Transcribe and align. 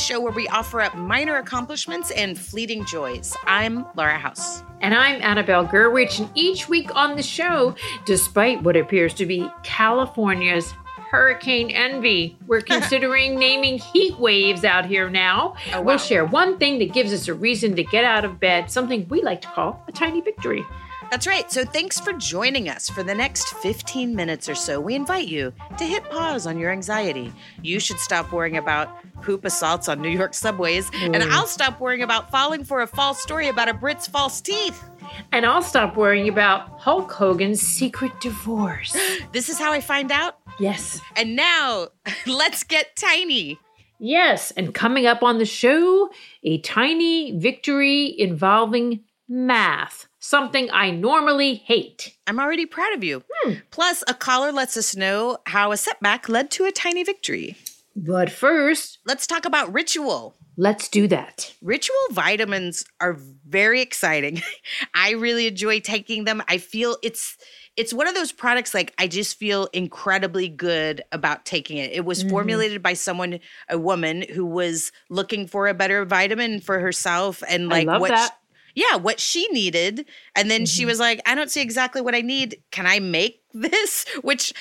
show 0.00 0.18
where 0.20 0.32
we 0.32 0.48
offer 0.48 0.80
up 0.80 0.96
minor 0.96 1.36
accomplishments 1.36 2.10
and 2.10 2.38
fleeting 2.38 2.84
joys. 2.86 3.36
I'm 3.46 3.84
Laura 3.94 4.18
House. 4.18 4.62
And 4.80 4.94
I'm 4.94 5.20
Annabelle 5.20 5.66
Gurwitch. 5.66 6.20
And 6.20 6.30
each 6.34 6.68
week 6.68 6.94
on 6.96 7.16
the 7.16 7.22
show, 7.22 7.74
despite 8.06 8.62
what 8.62 8.76
appears 8.76 9.12
to 9.14 9.26
be 9.26 9.48
California's 9.62 10.72
hurricane 11.10 11.70
envy. 11.70 12.38
We're 12.46 12.60
considering 12.74 13.38
naming 13.38 13.78
heat 13.78 14.18
waves 14.18 14.64
out 14.64 14.86
here 14.86 15.10
now. 15.10 15.54
Oh, 15.72 15.78
wow. 15.78 15.82
We'll 15.82 15.98
share 15.98 16.24
one 16.24 16.58
thing 16.58 16.78
that 16.78 16.92
gives 16.92 17.12
us 17.12 17.28
a 17.28 17.34
reason 17.34 17.76
to 17.76 17.84
get 17.84 18.04
out 18.04 18.24
of 18.24 18.40
bed, 18.40 18.70
something 18.70 19.06
we 19.08 19.22
like 19.22 19.40
to 19.42 19.48
call 19.48 19.82
a 19.88 19.92
tiny 19.92 20.20
victory. 20.20 20.64
That's 21.10 21.26
right. 21.26 21.50
So 21.50 21.64
thanks 21.64 21.98
for 21.98 22.12
joining 22.12 22.68
us. 22.68 22.88
For 22.88 23.02
the 23.02 23.14
next 23.14 23.48
15 23.54 24.14
minutes 24.14 24.48
or 24.48 24.54
so, 24.54 24.80
we 24.80 24.94
invite 24.94 25.26
you 25.26 25.52
to 25.76 25.84
hit 25.84 26.08
pause 26.08 26.46
on 26.46 26.56
your 26.56 26.70
anxiety. 26.70 27.32
You 27.62 27.80
should 27.80 27.98
stop 27.98 28.32
worrying 28.32 28.58
about 28.58 28.96
poop 29.20 29.44
assaults 29.44 29.88
on 29.88 30.00
New 30.00 30.08
York 30.08 30.34
subways, 30.34 30.88
mm. 30.90 31.14
and 31.14 31.22
I'll 31.24 31.48
stop 31.48 31.80
worrying 31.80 32.02
about 32.02 32.30
falling 32.30 32.62
for 32.62 32.82
a 32.82 32.86
false 32.86 33.20
story 33.20 33.48
about 33.48 33.68
a 33.68 33.74
Brit's 33.74 34.06
false 34.06 34.40
teeth. 34.40 34.84
And 35.32 35.44
I'll 35.44 35.62
stop 35.62 35.96
worrying 35.96 36.28
about 36.28 36.78
Hulk 36.78 37.10
Hogan's 37.10 37.60
secret 37.60 38.12
divorce. 38.20 38.96
this 39.32 39.48
is 39.48 39.58
how 39.58 39.72
I 39.72 39.80
find 39.80 40.12
out? 40.12 40.38
Yes. 40.60 41.00
And 41.16 41.34
now, 41.34 41.88
let's 42.26 42.62
get 42.64 42.94
tiny. 42.96 43.58
Yes, 43.98 44.50
and 44.52 44.74
coming 44.74 45.06
up 45.06 45.22
on 45.22 45.38
the 45.38 45.44
show, 45.44 46.10
a 46.42 46.58
tiny 46.60 47.38
victory 47.38 48.14
involving 48.18 49.04
math 49.28 50.06
something 50.20 50.70
I 50.70 50.90
normally 50.90 51.54
hate. 51.54 52.16
I'm 52.26 52.38
already 52.38 52.66
proud 52.66 52.94
of 52.94 53.02
you. 53.02 53.24
Hmm. 53.42 53.54
Plus, 53.70 54.04
a 54.06 54.14
caller 54.14 54.52
lets 54.52 54.76
us 54.76 54.94
know 54.94 55.38
how 55.46 55.72
a 55.72 55.76
setback 55.76 56.28
led 56.28 56.50
to 56.52 56.66
a 56.66 56.72
tiny 56.72 57.02
victory. 57.02 57.56
But 57.96 58.30
first, 58.30 58.98
let's 59.04 59.26
talk 59.26 59.44
about 59.44 59.72
ritual. 59.72 60.36
Let's 60.56 60.88
do 60.88 61.08
that. 61.08 61.54
Ritual 61.62 61.96
vitamins 62.10 62.84
are 63.00 63.16
very 63.48 63.80
exciting. 63.80 64.42
I 64.94 65.12
really 65.12 65.46
enjoy 65.46 65.80
taking 65.80 66.24
them. 66.24 66.42
I 66.48 66.58
feel 66.58 66.96
it's 67.02 67.36
it's 67.80 67.94
one 67.94 68.06
of 68.06 68.14
those 68.14 68.30
products 68.30 68.74
like 68.74 68.92
I 68.98 69.06
just 69.06 69.38
feel 69.38 69.68
incredibly 69.72 70.48
good 70.48 71.02
about 71.12 71.46
taking 71.46 71.78
it. 71.78 71.90
It 71.92 72.04
was 72.04 72.20
mm-hmm. 72.20 72.28
formulated 72.28 72.82
by 72.82 72.92
someone, 72.92 73.40
a 73.70 73.78
woman 73.78 74.26
who 74.34 74.44
was 74.44 74.92
looking 75.08 75.46
for 75.46 75.66
a 75.66 75.72
better 75.72 76.04
vitamin 76.04 76.60
for 76.60 76.78
herself 76.78 77.42
and 77.48 77.70
like 77.70 77.88
what 77.88 78.10
that 78.10 78.36
yeah, 78.74 78.96
what 78.96 79.18
she 79.18 79.48
needed. 79.48 80.04
And 80.36 80.50
then 80.50 80.60
mm-hmm. 80.60 80.66
she 80.66 80.84
was 80.84 81.00
like, 81.00 81.22
I 81.24 81.34
don't 81.34 81.50
see 81.50 81.62
exactly 81.62 82.02
what 82.02 82.14
I 82.14 82.20
need. 82.20 82.62
Can 82.70 82.86
I 82.86 83.00
make 83.00 83.42
this? 83.54 84.04
Which 84.20 84.52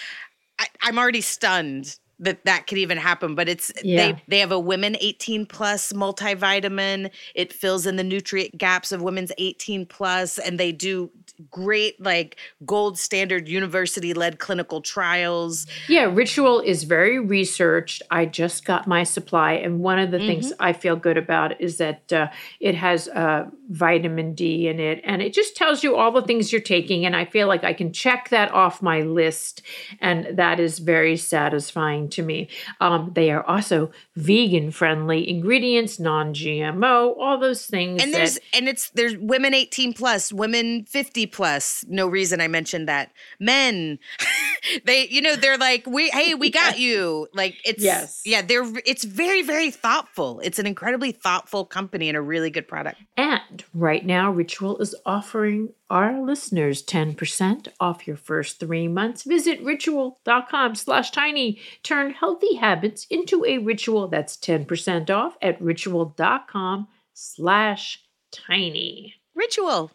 I, 0.58 0.68
I'm 0.82 0.98
already 0.98 1.22
stunned 1.22 2.00
that 2.20 2.44
that 2.46 2.68
could 2.68 2.78
even 2.78 2.98
happen 2.98 3.36
but 3.36 3.48
it's 3.50 3.72
yeah. 3.84 4.12
they 4.12 4.24
they 4.28 4.40
have 4.40 4.52
a 4.52 4.60
women 4.60 4.96
18 5.00 5.46
plus 5.46 5.94
multivitamin 5.94 7.10
it 7.36 7.54
fills 7.54 7.86
in 7.86 7.96
the 7.96 8.04
nutrient 8.04 8.58
gaps 8.58 8.92
of 8.92 9.02
women's 9.02 9.32
18 9.38 9.86
plus 9.86 10.38
and 10.38 10.60
they 10.60 10.72
do 10.72 11.10
great 11.50 12.02
like 12.02 12.38
gold 12.66 12.98
standard 12.98 13.48
university 13.48 14.14
led 14.14 14.40
clinical 14.40 14.82
trials. 14.82 15.68
Yeah, 15.88 16.04
Ritual 16.04 16.60
is 16.60 16.84
very 16.84 17.20
researched. 17.20 18.02
I 18.12 18.26
just 18.26 18.66
got 18.66 18.88
my 18.88 19.04
supply 19.04 19.54
and 19.54 19.80
one 19.80 20.00
of 20.00 20.12
the 20.12 20.18
mm-hmm. 20.18 20.28
things 20.28 20.54
I 20.60 20.74
feel 20.74 20.96
good 20.96 21.18
about 21.18 21.60
is 21.62 21.78
that 21.78 22.12
uh, 22.12 22.28
it 22.60 22.76
has 22.76 23.08
uh, 23.10 23.50
vitamin 23.70 24.34
D 24.34 24.68
in 24.68 24.80
it 24.80 25.02
and 25.04 25.22
it 25.22 25.34
just 25.34 25.56
tells 25.56 25.84
you 25.84 25.96
all 25.96 26.12
the 26.12 26.22
things 26.22 26.52
you're 26.52 26.62
taking 26.62 27.06
and 27.06 27.16
I 27.16 27.26
feel 27.26 27.48
like 27.48 27.64
I 27.64 27.74
can 27.74 27.94
check 27.94 28.30
that 28.30 28.52
off 28.52 28.82
my 28.82 29.02
list 29.02 29.62
and 30.02 30.38
that 30.38 30.60
is 30.60 30.80
very 30.80 31.18
satisfying 31.18 32.09
to 32.12 32.24
me. 32.24 32.50
Um, 32.80 33.12
they 33.14 33.32
are 33.32 33.44
also 33.44 33.92
vegan 34.16 34.72
friendly 34.72 35.30
ingredients, 35.30 36.00
non-GMO, 36.00 37.16
all 37.18 37.38
those 37.40 37.66
things. 37.66 38.02
And 38.02 38.14
there's 38.14 38.40
and 38.54 38.68
it's 38.68 38.90
there's 38.92 39.18
women 39.18 39.54
18 39.54 39.94
plus, 39.94 40.32
women 40.34 40.86
50 40.86 41.26
plus. 41.28 41.86
No 41.88 42.08
reason 42.08 42.42
I 42.42 42.48
mentioned 42.48 42.88
that. 42.88 43.12
Men, 43.40 44.00
they, 44.86 45.08
you 45.08 45.22
know, 45.22 45.36
they're 45.36 45.58
like, 45.58 45.86
we, 45.86 46.10
hey, 46.10 46.36
we 46.36 46.50
got 46.50 46.80
you. 46.80 47.28
Like 47.34 47.58
it's, 47.66 47.84
yes, 47.84 48.22
yeah, 48.26 48.42
they're, 48.42 48.66
it's 48.86 49.04
very, 49.04 49.42
very 49.42 49.72
thoughtful. 49.72 50.40
It's 50.44 50.60
an 50.60 50.66
incredibly 50.66 51.12
thoughtful 51.12 51.66
company 51.66 52.10
and 52.10 52.18
a 52.18 52.22
really 52.22 52.50
good 52.50 52.68
product. 52.68 53.00
And 53.18 53.64
right 53.74 54.06
now, 54.06 54.32
Ritual 54.32 54.78
is 54.80 54.96
offering 55.06 55.70
our 55.90 56.22
listeners 56.22 56.84
10% 56.84 57.68
off 57.80 58.08
your 58.08 58.18
first 58.18 58.60
three 58.60 58.88
months. 58.88 59.24
Visit 59.24 59.62
ritual.com 59.64 60.76
slash 60.76 61.12
tiny. 61.12 61.60
Turn 61.84 62.12
healthy 62.12 62.56
habits 62.56 63.08
into 63.10 63.44
a 63.46 63.58
ritual. 63.58 64.08
That's 64.08 64.38
10% 64.38 65.10
off 65.10 65.38
at 65.42 65.62
ritual.com 65.62 66.88
slash 67.14 68.04
tiny. 68.32 69.16
Ritual. 69.36 69.92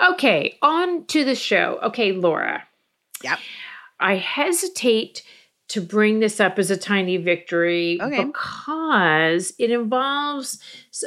Okay, 0.00 0.58
on 0.62 1.04
to 1.06 1.24
the 1.24 1.34
show. 1.34 1.78
Okay, 1.82 2.12
Laura. 2.12 2.64
Yep. 3.22 3.38
I 4.00 4.16
hesitate 4.16 5.22
to 5.68 5.80
bring 5.80 6.20
this 6.20 6.40
up 6.40 6.58
as 6.58 6.70
a 6.70 6.76
tiny 6.76 7.16
victory 7.16 7.98
okay. 8.00 8.24
because 8.24 9.54
it 9.58 9.70
involves 9.70 10.58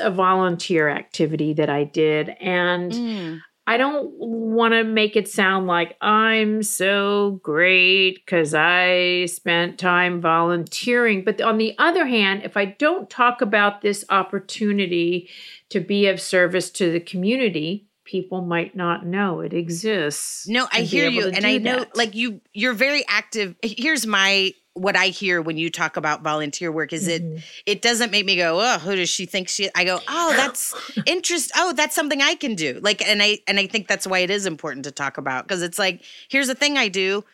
a 0.01 0.09
volunteer 0.09 0.89
activity 0.89 1.53
that 1.53 1.69
I 1.69 1.83
did. 1.83 2.29
And 2.39 2.91
mm. 2.91 3.41
I 3.67 3.77
don't 3.77 4.11
want 4.19 4.73
to 4.73 4.83
make 4.83 5.15
it 5.15 5.27
sound 5.27 5.65
like 5.65 5.97
I'm 5.99 6.61
so 6.61 7.39
great 7.41 8.23
because 8.23 8.53
I 8.53 9.25
spent 9.25 9.79
time 9.79 10.21
volunteering. 10.21 11.23
But 11.23 11.41
on 11.41 11.57
the 11.57 11.75
other 11.79 12.05
hand, 12.05 12.43
if 12.43 12.57
I 12.57 12.65
don't 12.65 13.09
talk 13.09 13.41
about 13.41 13.81
this 13.81 14.05
opportunity 14.09 15.29
to 15.69 15.79
be 15.79 16.07
of 16.07 16.21
service 16.21 16.69
to 16.71 16.91
the 16.91 16.99
community, 16.99 17.87
people 18.05 18.41
might 18.41 18.75
not 18.75 19.05
know 19.05 19.41
it 19.41 19.53
exists. 19.53 20.47
No, 20.47 20.67
I 20.71 20.81
hear 20.81 21.09
you 21.09 21.27
and 21.27 21.45
I 21.45 21.57
know 21.57 21.79
that. 21.79 21.97
like 21.97 22.15
you 22.15 22.39
you're 22.53 22.73
very 22.73 23.03
active. 23.07 23.55
Here's 23.61 24.07
my 24.07 24.53
what 24.73 24.95
I 24.95 25.07
hear 25.07 25.41
when 25.41 25.57
you 25.57 25.69
talk 25.69 25.97
about 25.97 26.21
volunteer 26.21 26.71
work 26.71 26.93
is 26.93 27.07
mm-hmm. 27.07 27.37
it 27.37 27.43
it 27.65 27.81
doesn't 27.81 28.11
make 28.11 28.25
me 28.25 28.35
go, 28.35 28.61
"Oh, 28.61 28.77
who 28.77 28.95
does 28.95 29.09
she 29.09 29.25
think 29.25 29.49
she 29.49 29.69
I 29.75 29.83
go, 29.83 29.99
"Oh, 30.07 30.33
that's 30.37 30.73
interest. 31.05 31.51
Oh, 31.55 31.73
that's 31.73 31.95
something 31.95 32.21
I 32.21 32.35
can 32.35 32.55
do." 32.55 32.79
Like 32.81 33.01
and 33.01 33.21
I 33.21 33.39
and 33.47 33.59
I 33.59 33.67
think 33.67 33.87
that's 33.87 34.05
why 34.05 34.19
it 34.19 34.29
is 34.29 34.45
important 34.45 34.85
to 34.85 34.91
talk 34.91 35.17
about 35.17 35.47
because 35.47 35.63
it's 35.63 35.79
like, 35.79 36.01
here's 36.29 36.47
the 36.47 36.55
thing 36.55 36.77
I 36.77 36.87
do. 36.87 37.25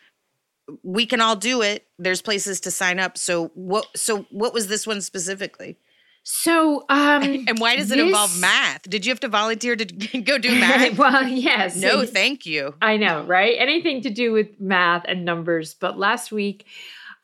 We 0.82 1.04
can 1.06 1.20
all 1.20 1.36
do 1.36 1.60
it. 1.60 1.86
There's 1.98 2.22
places 2.22 2.60
to 2.60 2.70
sign 2.70 2.98
up. 2.98 3.18
So 3.18 3.48
what 3.54 3.86
so 3.94 4.26
what 4.30 4.54
was 4.54 4.68
this 4.68 4.86
one 4.86 5.02
specifically? 5.02 5.76
So, 6.22 6.84
um, 6.88 7.22
and 7.48 7.58
why 7.58 7.76
does 7.76 7.90
it 7.90 7.96
this... 7.96 8.06
involve 8.06 8.40
math? 8.40 8.82
Did 8.82 9.04
you 9.06 9.10
have 9.10 9.20
to 9.20 9.28
volunteer 9.28 9.76
to 9.76 9.84
go 10.20 10.38
do 10.38 10.50
math? 10.60 10.96
well, 10.98 11.26
yes. 11.26 11.76
No, 11.76 12.04
thank 12.04 12.46
you. 12.46 12.74
I 12.80 12.96
know, 12.96 13.24
right? 13.24 13.56
Anything 13.58 14.02
to 14.02 14.10
do 14.10 14.32
with 14.32 14.60
math 14.60 15.04
and 15.06 15.24
numbers. 15.24 15.74
But 15.74 15.98
last 15.98 16.32
week, 16.32 16.66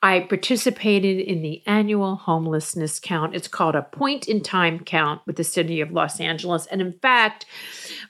I 0.00 0.20
participated 0.20 1.19
in 1.19 1.42
the 1.42 1.60
annual 1.66 2.14
homelessness 2.14 3.00
count. 3.00 3.34
It's 3.34 3.48
called 3.48 3.75
a 3.75 3.82
point 3.82 4.28
in 4.28 4.42
time 4.42 4.78
count 4.81 5.22
with 5.26 5.37
the 5.37 5.44
city 5.44 5.81
of 5.81 5.91
Los 5.91 6.20
Angeles. 6.20 6.66
And 6.66 6.81
in 6.81 6.92
fact, 6.92 7.47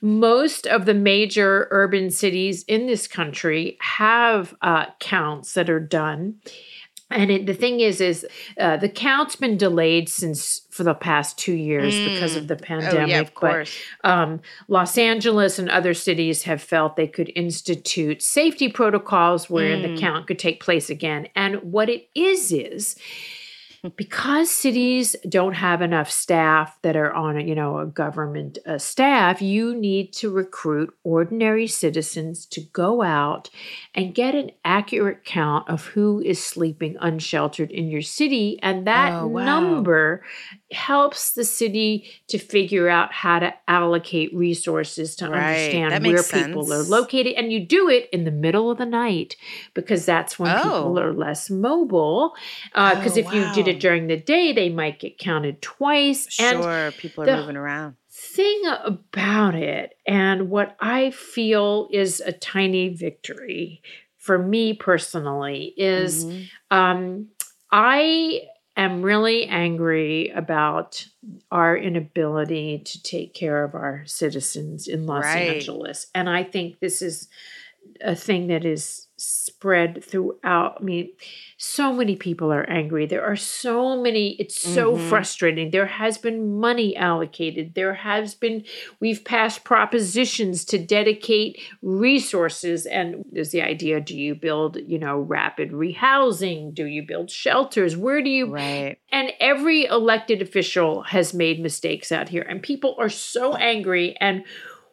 most 0.02 0.66
of 0.66 0.84
the 0.84 0.92
major 0.92 1.66
urban 1.70 2.10
cities 2.10 2.62
in 2.64 2.86
this 2.86 3.08
country 3.08 3.78
have 3.80 4.54
uh, 4.60 4.86
counts 5.00 5.54
that 5.54 5.70
are 5.70 5.80
done. 5.80 6.40
And 7.10 7.30
it, 7.30 7.46
the 7.46 7.54
thing 7.54 7.80
is, 7.80 8.00
is 8.00 8.26
uh, 8.60 8.76
the 8.76 8.88
count's 8.88 9.34
been 9.34 9.56
delayed 9.56 10.08
since 10.08 10.62
for 10.70 10.84
the 10.84 10.94
past 10.94 11.38
two 11.38 11.54
years 11.54 11.94
mm. 11.94 12.12
because 12.12 12.36
of 12.36 12.48
the 12.48 12.56
pandemic. 12.56 13.00
Oh, 13.00 13.06
yeah, 13.06 13.20
of 13.20 13.34
course. 13.34 13.74
But 14.02 14.10
um, 14.10 14.40
Los 14.68 14.98
Angeles 14.98 15.58
and 15.58 15.70
other 15.70 15.94
cities 15.94 16.42
have 16.42 16.60
felt 16.60 16.96
they 16.96 17.08
could 17.08 17.32
institute 17.34 18.22
safety 18.22 18.68
protocols 18.68 19.48
where 19.48 19.76
mm. 19.76 19.82
the 19.94 20.00
count 20.00 20.26
could 20.26 20.38
take 20.38 20.62
place 20.62 20.90
again. 20.90 21.28
And 21.34 21.56
what 21.62 21.88
it 21.88 22.08
is 22.14 22.52
is 22.52 22.96
because 23.96 24.50
cities 24.50 25.14
don't 25.28 25.54
have 25.54 25.82
enough 25.82 26.10
staff 26.10 26.76
that 26.82 26.96
are 26.96 27.12
on 27.12 27.36
a, 27.36 27.42
you 27.42 27.54
know 27.54 27.78
a 27.78 27.86
government 27.86 28.58
uh, 28.66 28.76
staff 28.76 29.40
you 29.40 29.74
need 29.74 30.12
to 30.12 30.30
recruit 30.30 30.92
ordinary 31.04 31.66
citizens 31.66 32.44
to 32.46 32.60
go 32.72 33.02
out 33.02 33.48
and 33.94 34.14
get 34.14 34.34
an 34.34 34.50
accurate 34.64 35.24
count 35.24 35.68
of 35.68 35.86
who 35.86 36.20
is 36.22 36.42
sleeping 36.42 36.96
unsheltered 37.00 37.70
in 37.70 37.88
your 37.88 38.02
city 38.02 38.58
and 38.62 38.86
that 38.86 39.12
oh, 39.12 39.26
wow. 39.26 39.44
number 39.44 40.24
helps 40.70 41.32
the 41.32 41.44
city 41.44 42.10
to 42.26 42.38
figure 42.38 42.88
out 42.88 43.12
how 43.12 43.38
to 43.38 43.54
allocate 43.66 44.34
resources 44.34 45.16
to 45.16 45.28
right. 45.28 45.74
understand 45.74 46.06
where 46.06 46.18
sense. 46.18 46.46
people 46.46 46.72
are 46.72 46.82
located 46.82 47.34
and 47.34 47.50
you 47.50 47.64
do 47.64 47.88
it 47.88 48.08
in 48.12 48.24
the 48.24 48.30
middle 48.30 48.70
of 48.70 48.76
the 48.76 48.84
night 48.84 49.36
because 49.72 50.04
that's 50.04 50.38
when 50.38 50.54
oh. 50.54 50.62
people 50.62 50.98
are 51.00 51.14
less 51.14 51.48
mobile 51.48 52.34
because 52.72 53.16
uh, 53.16 53.20
oh, 53.20 53.20
if 53.20 53.26
wow. 53.26 53.32
you 53.32 53.54
did 53.54 53.68
it 53.68 53.80
during 53.80 54.08
the 54.08 54.16
day, 54.16 54.52
they 54.52 54.68
might 54.68 54.98
get 54.98 55.18
counted 55.18 55.62
twice. 55.62 56.30
Sure, 56.30 56.70
and 56.70 56.94
people 56.96 57.28
are 57.28 57.36
moving 57.38 57.56
around. 57.56 57.96
Thing 58.10 58.62
about 58.84 59.54
it, 59.54 59.94
and 60.06 60.50
what 60.50 60.76
I 60.80 61.12
feel 61.12 61.88
is 61.92 62.20
a 62.20 62.32
tiny 62.32 62.88
victory 62.88 63.80
for 64.16 64.38
me 64.38 64.74
personally, 64.74 65.72
is 65.76 66.26
mm-hmm. 66.26 66.76
um, 66.76 67.28
I 67.70 68.42
am 68.78 69.02
really 69.02 69.46
angry 69.46 70.28
about 70.28 71.04
our 71.50 71.76
inability 71.76 72.78
to 72.78 73.02
take 73.02 73.34
care 73.34 73.64
of 73.64 73.74
our 73.74 74.04
citizens 74.06 74.86
in 74.86 75.04
Los 75.06 75.24
right. 75.24 75.56
Angeles. 75.56 76.06
And 76.14 76.30
I 76.30 76.44
think 76.44 76.78
this 76.78 77.02
is 77.02 77.28
a 78.00 78.14
thing 78.14 78.46
that 78.46 78.64
is 78.64 79.07
spread 79.18 80.02
throughout. 80.04 80.78
I 80.80 80.82
mean, 80.82 81.10
so 81.56 81.92
many 81.92 82.16
people 82.16 82.52
are 82.52 82.68
angry. 82.70 83.04
There 83.06 83.24
are 83.24 83.36
so 83.36 84.00
many, 84.00 84.36
it's 84.38 84.60
so 84.60 84.94
mm-hmm. 84.94 85.08
frustrating. 85.08 85.70
There 85.70 85.86
has 85.86 86.18
been 86.18 86.58
money 86.58 86.96
allocated. 86.96 87.74
There 87.74 87.94
has 87.94 88.34
been, 88.34 88.64
we've 89.00 89.24
passed 89.24 89.64
propositions 89.64 90.64
to 90.66 90.78
dedicate 90.78 91.60
resources. 91.82 92.86
And 92.86 93.24
there's 93.32 93.50
the 93.50 93.62
idea 93.62 94.00
do 94.00 94.16
you 94.16 94.34
build, 94.34 94.78
you 94.86 94.98
know, 94.98 95.18
rapid 95.18 95.72
rehousing? 95.72 96.72
Do 96.72 96.86
you 96.86 97.02
build 97.06 97.30
shelters? 97.30 97.96
Where 97.96 98.22
do 98.22 98.30
you? 98.30 98.50
Right. 98.50 98.98
And 99.10 99.32
every 99.40 99.84
elected 99.86 100.40
official 100.40 101.02
has 101.02 101.34
made 101.34 101.60
mistakes 101.60 102.12
out 102.12 102.28
here. 102.28 102.42
And 102.42 102.62
people 102.62 102.94
are 102.98 103.08
so 103.08 103.56
angry. 103.56 104.16
And 104.20 104.44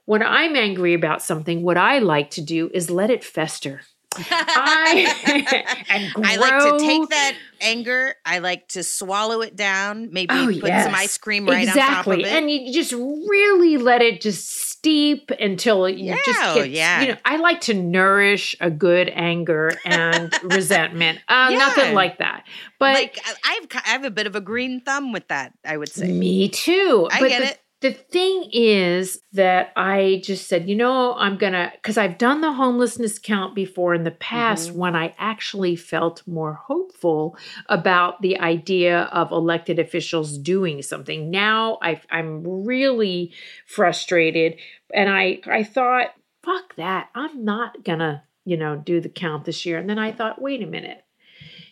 when 0.05 0.23
I'm 0.23 0.55
angry 0.55 0.93
about 0.93 1.21
something, 1.21 1.61
what 1.61 1.77
I 1.77 1.99
like 1.99 2.31
to 2.31 2.41
do 2.41 2.69
is 2.73 2.89
let 2.89 3.09
it 3.09 3.23
fester. 3.23 3.81
I, 4.17 6.13
I 6.23 6.35
like 6.37 6.79
to 6.79 6.85
take 6.85 7.09
that 7.09 7.35
anger. 7.61 8.15
I 8.25 8.39
like 8.39 8.67
to 8.69 8.83
swallow 8.83 9.41
it 9.41 9.55
down. 9.55 10.09
Maybe 10.11 10.33
oh, 10.33 10.47
put 10.47 10.69
yes. 10.69 10.85
some 10.85 10.95
ice 10.95 11.17
cream 11.17 11.45
right 11.45 11.67
exactly. 11.67 11.85
on 11.85 11.95
top 11.95 12.07
of 12.07 12.19
it, 12.19 12.25
and 12.25 12.49
you 12.49 12.73
just 12.73 12.93
really 12.93 13.77
let 13.77 14.01
it 14.01 14.21
just 14.21 14.47
steep 14.85 15.31
until 15.39 15.89
you 15.89 16.05
yeah, 16.05 16.17
just 16.25 16.55
get. 16.55 16.69
Yeah. 16.69 17.01
You 17.01 17.07
know, 17.09 17.17
I 17.25 17.37
like 17.37 17.61
to 17.61 17.73
nourish 17.73 18.55
a 18.59 18.69
good 18.69 19.09
anger 19.09 19.71
and 19.83 20.33
resentment. 20.43 21.19
Uh, 21.27 21.49
yeah. 21.51 21.57
Nothing 21.57 21.93
like 21.93 22.19
that, 22.19 22.45
but 22.79 22.93
like 22.93 23.19
I've 23.43 23.67
I 23.73 23.89
have 23.89 24.05
a 24.05 24.11
bit 24.11 24.27
of 24.27 24.35
a 24.35 24.41
green 24.41 24.81
thumb 24.81 25.11
with 25.11 25.27
that. 25.29 25.53
I 25.65 25.77
would 25.77 25.89
say. 25.89 26.11
Me 26.11 26.49
too. 26.49 27.07
I 27.11 27.19
but 27.19 27.29
get 27.29 27.41
the, 27.41 27.47
it 27.49 27.59
the 27.81 27.91
thing 27.91 28.49
is 28.53 29.19
that 29.33 29.71
I 29.75 30.21
just 30.23 30.47
said, 30.47 30.69
you 30.69 30.75
know, 30.75 31.13
I'm 31.15 31.37
going 31.37 31.53
to, 31.53 31.71
because 31.75 31.97
I've 31.97 32.17
done 32.17 32.41
the 32.41 32.53
homelessness 32.53 33.19
count 33.19 33.53
before 33.53 33.93
in 33.93 34.03
the 34.03 34.11
past 34.11 34.69
mm-hmm. 34.69 34.79
when 34.79 34.95
I 34.95 35.13
actually 35.17 35.75
felt 35.75 36.25
more 36.25 36.53
hopeful 36.53 37.37
about 37.67 38.21
the 38.21 38.39
idea 38.39 39.01
of 39.11 39.31
elected 39.31 39.77
officials 39.77 40.37
doing 40.37 40.81
something. 40.81 41.29
Now 41.29 41.77
i 41.81 42.01
am 42.09 42.43
really 42.65 43.33
frustrated. 43.67 44.55
And 44.93 45.09
I, 45.09 45.41
I 45.45 45.63
thought, 45.63 46.13
fuck 46.43 46.75
that. 46.77 47.09
I'm 47.13 47.43
not 47.43 47.83
going 47.83 47.99
to, 47.99 48.23
you 48.45 48.55
know, 48.55 48.77
do 48.77 49.01
the 49.01 49.09
count 49.09 49.43
this 49.43 49.65
year. 49.65 49.77
And 49.77 49.89
then 49.89 49.99
I 49.99 50.13
thought, 50.13 50.41
wait 50.41 50.63
a 50.63 50.67
minute. 50.67 51.03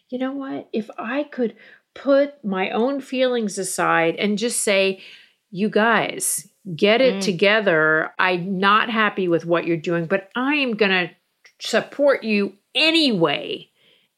You 0.09 0.19
know 0.19 0.33
what? 0.33 0.69
If 0.73 0.89
I 0.97 1.23
could 1.23 1.55
put 1.95 2.43
my 2.43 2.71
own 2.71 2.99
feelings 2.99 3.57
aside 3.57 4.15
and 4.17 4.37
just 4.37 4.61
say, 4.61 5.01
you 5.53 5.69
guys, 5.69 6.49
get 6.75 6.99
it 6.99 7.15
mm. 7.15 7.21
together. 7.21 8.11
I'm 8.17 8.57
not 8.57 8.89
happy 8.89 9.27
with 9.27 9.45
what 9.45 9.67
you're 9.67 9.77
doing, 9.77 10.07
but 10.07 10.29
I 10.35 10.55
am 10.55 10.75
going 10.75 10.91
to 10.91 11.11
support 11.59 12.23
you 12.23 12.53
anyway 12.73 13.69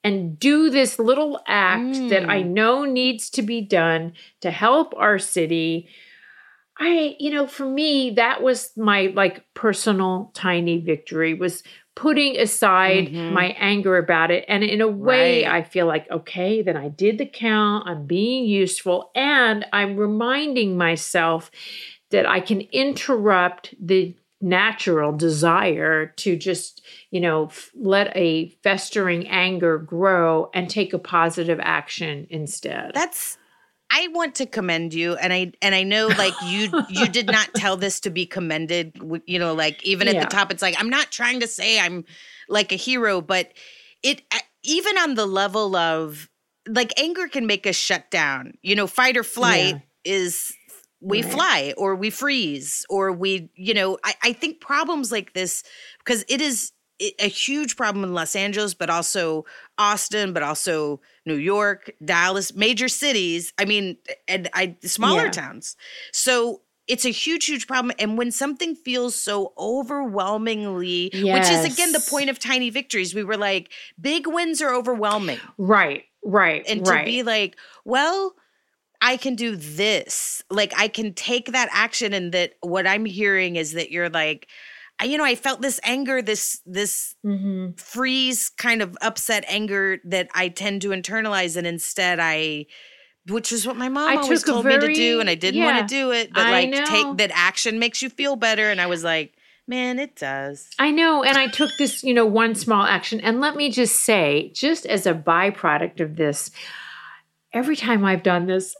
and 0.02 0.40
do 0.40 0.70
this 0.70 0.98
little 0.98 1.42
act 1.46 1.98
mm. 1.98 2.10
that 2.10 2.30
I 2.30 2.44
mm. 2.44 2.52
know 2.52 2.86
needs 2.86 3.30
to 3.32 3.42
be 3.42 3.60
done 3.60 4.14
to 4.42 4.50
help 4.50 4.94
our 4.96 5.20
city. 5.20 5.90
I, 6.80 7.18
you 7.20 7.32
know, 7.32 7.48
for 7.48 7.66
me, 7.66 8.12
that 8.12 8.42
was 8.42 8.72
my 8.78 9.12
like 9.14 9.44
personal 9.54 10.32
tiny 10.34 10.80
victory 10.80 11.34
was 11.34 11.64
putting 11.96 12.38
aside 12.38 13.08
mm-hmm. 13.08 13.34
my 13.34 13.56
anger 13.58 13.98
about 13.98 14.30
it. 14.30 14.46
And 14.48 14.64
in 14.64 14.82
a 14.82 14.88
way, 14.88 15.46
right. 15.46 15.54
I 15.54 15.64
feel 15.64 15.88
like, 15.88 16.10
okay, 16.12 16.62
then 16.62 16.78
I 16.78 16.90
did 16.90 17.18
the 17.18 17.26
count, 17.26 17.88
I'm 17.88 18.06
being 18.06 18.46
useful, 18.46 19.12
and 19.16 19.66
I'm 19.72 19.96
reminding 19.96 20.78
myself 20.78 21.50
that 22.12 22.28
I 22.28 22.42
can 22.42 22.62
interrupt 22.62 23.74
the 23.80 24.16
natural 24.42 25.14
desire 25.14 26.08
to 26.18 26.36
just, 26.36 26.86
you 27.10 27.22
know, 27.22 27.46
f- 27.46 27.72
let 27.74 28.16
a 28.16 28.50
festering 28.62 29.28
anger 29.28 29.78
grow 29.78 30.52
and 30.54 30.70
take 30.70 30.94
a 30.94 31.00
positive 31.00 31.60
action 31.62 32.28
instead. 32.30 32.92
That's 32.94 33.38
I 33.96 34.10
want 34.10 34.36
to 34.36 34.46
commend 34.46 34.94
you 34.94 35.16
and 35.16 35.32
I 35.32 35.54
and 35.62 35.74
I 35.74 35.84
know 35.84 36.08
like 36.08 36.34
you 36.44 36.70
you 36.90 37.08
did 37.18 37.28
not 37.28 37.54
tell 37.54 37.78
this 37.78 38.02
to 38.02 38.10
be 38.10 38.26
commended 38.26 39.00
you 39.26 39.40
know 39.40 39.54
like 39.54 39.82
even 39.86 40.10
at 40.10 40.16
yeah. 40.16 40.26
the 40.26 40.30
top 40.30 40.52
it's 40.52 40.62
like 40.62 40.76
I'm 40.78 40.90
not 40.90 41.12
trying 41.12 41.40
to 41.40 41.48
say 41.48 41.80
I'm 41.80 42.04
like 42.50 42.74
a 42.74 42.76
hero 42.76 43.22
but 43.22 43.54
it 44.04 44.22
uh, 44.34 44.40
even 44.64 44.98
on 44.98 45.16
the 45.16 45.26
level 45.26 45.78
of 45.78 46.30
like 46.68 46.92
anger 47.00 47.30
can 47.30 47.48
make 47.48 47.66
us 47.66 47.78
shut 47.78 48.12
down 48.12 48.58
you 48.62 48.76
know 48.76 48.86
fight 48.86 49.16
or 49.16 49.24
flight 49.24 49.76
yeah. 49.76 49.80
is 50.04 50.54
we 51.00 51.22
right. 51.22 51.32
fly 51.32 51.74
or 51.78 51.96
we 51.96 52.10
freeze 52.10 52.86
or 52.90 53.14
we 53.14 53.50
you 53.56 53.74
know 53.74 53.98
I, 54.04 54.14
I 54.24 54.34
think 54.34 54.60
problems 54.60 55.10
like 55.10 55.32
this 55.32 55.64
because 56.00 56.26
it 56.28 56.42
is 56.42 56.74
a 57.00 57.28
huge 57.28 57.76
problem 57.76 58.04
in 58.06 58.14
Los 58.14 58.36
Angeles, 58.36 58.74
but 58.74 58.90
also 58.90 59.46
Austin, 59.78 60.32
but 60.32 60.44
also 60.44 61.02
New 61.26 61.36
York, 61.36 61.92
Dallas, 62.04 62.56
major 62.56 62.88
cities. 62.88 63.54
I 63.58 63.66
mean, 63.66 63.98
and 64.28 64.50
I 64.54 64.76
smaller 64.84 65.26
yeah. 65.26 65.32
towns. 65.32 65.76
So 66.12 66.62
it's 66.88 67.06
a 67.06 67.10
huge, 67.10 67.46
huge 67.46 67.68
problem. 67.68 67.94
And 67.98 68.18
when 68.18 68.32
something 68.32 68.76
feels 68.76 69.16
so 69.16 69.54
overwhelmingly, 69.58 71.10
yes. 71.14 71.50
which 71.50 71.58
is 71.58 71.74
again 71.74 71.92
the 71.92 72.06
point 72.10 72.30
of 72.30 72.40
tiny 72.40 72.70
victories, 72.70 73.16
we 73.16 73.24
were 73.24 73.38
like, 73.38 73.72
big 74.00 74.28
wins 74.28 74.62
are 74.62 74.74
overwhelming. 74.74 75.40
Right, 75.58 76.04
right. 76.24 76.64
And 76.68 76.88
right. 76.88 77.00
to 77.00 77.06
be 77.06 77.24
like, 77.24 77.58
well, 77.86 78.36
I 79.02 79.18
can 79.18 79.36
do 79.36 79.56
this. 79.56 80.44
Like 80.50 80.74
I 80.78 80.88
can 80.88 81.14
take 81.14 81.52
that 81.52 81.70
action. 81.72 82.14
And 82.14 82.32
that 82.34 82.54
what 82.62 82.86
I'm 82.86 83.06
hearing 83.06 83.56
is 83.56 83.74
that 83.74 83.92
you're 83.92 84.10
like, 84.10 84.48
I, 85.00 85.06
you 85.06 85.18
know, 85.18 85.26
I 85.26 85.36
felt 85.36 85.62
this 85.62 85.80
anger, 85.84 86.22
this 86.22 86.62
this 86.66 87.16
mm-hmm. 87.26 87.72
freeze 87.78 88.50
kind 88.50 88.82
of 88.82 88.98
upset 89.02 89.44
anger 89.48 90.00
that 90.06 90.30
I 90.34 90.50
tend 90.50 90.82
to 90.84 90.90
internalize, 90.90 91.58
and 91.58 91.68
instead 91.68 92.20
I, 92.20 92.68
which 93.28 93.52
is 93.52 93.68
what 93.68 93.76
my 93.76 93.90
mom 93.90 94.10
I 94.10 94.22
always 94.22 94.44
told 94.44 94.64
very, 94.64 94.88
me 94.88 94.94
to 94.94 94.94
do, 94.94 95.20
and 95.20 95.30
I 95.30 95.36
didn't 95.36 95.60
yeah, 95.60 95.76
want 95.76 95.90
to 95.90 95.94
do 95.94 96.12
it. 96.12 96.34
But 96.34 96.50
like, 96.50 96.72
take 96.86 97.18
that 97.18 97.32
action 97.34 97.78
makes 97.78 98.02
you 98.02 98.10
feel 98.10 98.36
better, 98.38 98.72
and 98.72 98.80
I 98.80 98.86
was 98.86 99.04
like, 99.04 99.34
man, 99.68 100.00
it 100.00 100.16
does. 100.16 100.70
I 100.80 100.92
know, 100.92 101.24
and 101.24 101.38
I 101.38 101.48
took 101.48 101.72
this, 101.78 102.04
you 102.04 102.14
know, 102.14 102.26
one 102.26 102.56
small 102.56 102.84
action, 102.84 103.20
and 103.20 103.42
let 103.42 103.56
me 103.56 103.70
just 103.72 104.02
say, 104.02 104.52
just 104.54 104.86
as 104.86 105.06
a 105.06 105.14
byproduct 105.14 106.00
of 106.00 106.16
this, 106.16 106.52
every 107.52 107.76
time 107.76 108.06
I've 108.06 108.24
done 108.24 108.46
this, 108.46 108.76